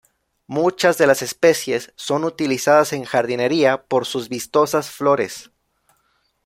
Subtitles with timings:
[0.47, 5.51] Muchas de las especies son utilizadas en jardinería por sus vistosas flores.